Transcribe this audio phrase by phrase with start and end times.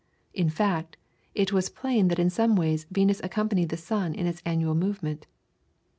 [0.33, 0.97] In fact,
[1.35, 5.27] it was plain that in some ways Venus accompanied the sun in its annual movement.